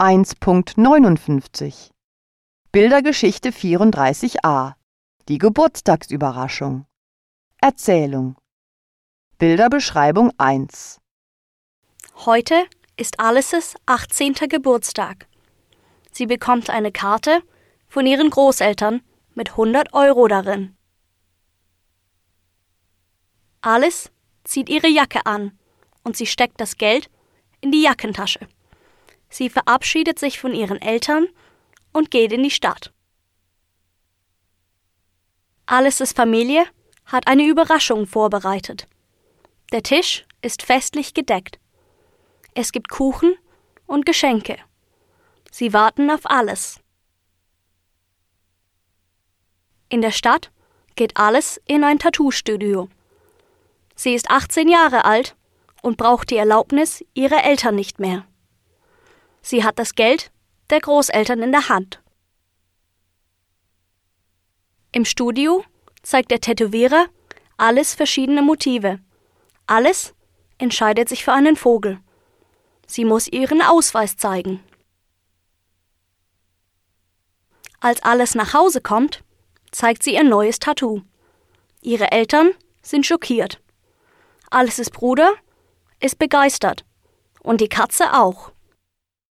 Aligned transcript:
1.59 0.00 1.90
Bildergeschichte 2.70 3.48
34a 3.48 4.74
Die 5.28 5.38
Geburtstagsüberraschung 5.38 6.86
Erzählung 7.60 8.36
Bilderbeschreibung 9.38 10.30
1 10.38 11.00
Heute 12.14 12.54
ist 12.96 13.18
Alices 13.18 13.74
18. 13.86 14.34
Geburtstag. 14.48 15.26
Sie 16.12 16.26
bekommt 16.26 16.70
eine 16.70 16.92
Karte 16.92 17.42
von 17.88 18.06
ihren 18.06 18.30
Großeltern 18.30 19.02
mit 19.34 19.50
100 19.50 19.94
Euro 19.94 20.28
darin. 20.28 20.76
Alice 23.62 24.12
zieht 24.44 24.68
ihre 24.68 24.86
Jacke 24.86 25.26
an 25.26 25.58
und 26.04 26.16
sie 26.16 26.26
steckt 26.26 26.60
das 26.60 26.76
Geld 26.76 27.10
in 27.60 27.72
die 27.72 27.82
Jackentasche. 27.82 28.46
Sie 29.28 29.50
verabschiedet 29.50 30.18
sich 30.18 30.38
von 30.40 30.54
ihren 30.54 30.80
Eltern 30.80 31.28
und 31.92 32.10
geht 32.10 32.32
in 32.32 32.42
die 32.42 32.50
Stadt. 32.50 32.92
Alices 35.66 36.12
Familie 36.12 36.64
hat 37.04 37.26
eine 37.26 37.46
Überraschung 37.46 38.06
vorbereitet. 38.06 38.86
Der 39.72 39.82
Tisch 39.82 40.26
ist 40.40 40.62
festlich 40.62 41.12
gedeckt. 41.12 41.58
Es 42.54 42.72
gibt 42.72 42.88
Kuchen 42.88 43.34
und 43.86 44.06
Geschenke. 44.06 44.56
Sie 45.50 45.72
warten 45.72 46.10
auf 46.10 46.24
alles. 46.24 46.80
In 49.90 50.02
der 50.02 50.10
Stadt 50.10 50.50
geht 50.96 51.16
Alice 51.16 51.60
in 51.66 51.84
ein 51.84 51.98
Tattoo-Studio. 51.98 52.88
Sie 53.94 54.14
ist 54.14 54.30
18 54.30 54.68
Jahre 54.68 55.04
alt 55.04 55.36
und 55.82 55.96
braucht 55.96 56.30
die 56.30 56.36
Erlaubnis 56.36 57.04
ihrer 57.14 57.44
Eltern 57.44 57.74
nicht 57.74 57.98
mehr. 57.98 58.26
Sie 59.48 59.64
hat 59.64 59.78
das 59.78 59.94
Geld 59.94 60.30
der 60.68 60.78
Großeltern 60.78 61.42
in 61.42 61.52
der 61.52 61.70
Hand. 61.70 62.02
Im 64.92 65.06
Studio 65.06 65.64
zeigt 66.02 66.30
der 66.30 66.42
Tätowierer 66.42 67.06
alles 67.56 67.94
verschiedene 67.94 68.42
Motive. 68.42 68.98
Alles 69.66 70.12
entscheidet 70.58 71.08
sich 71.08 71.24
für 71.24 71.32
einen 71.32 71.56
Vogel. 71.56 71.98
Sie 72.86 73.06
muss 73.06 73.26
ihren 73.26 73.62
Ausweis 73.62 74.18
zeigen. 74.18 74.62
Als 77.80 78.02
alles 78.02 78.34
nach 78.34 78.52
Hause 78.52 78.82
kommt, 78.82 79.24
zeigt 79.70 80.02
sie 80.02 80.12
ihr 80.12 80.24
neues 80.24 80.58
Tattoo. 80.58 81.00
Ihre 81.80 82.12
Eltern 82.12 82.50
sind 82.82 83.06
schockiert. 83.06 83.62
Alices 84.50 84.90
Bruder 84.90 85.32
ist 86.00 86.18
begeistert 86.18 86.84
und 87.40 87.62
die 87.62 87.70
Katze 87.70 88.12
auch. 88.12 88.52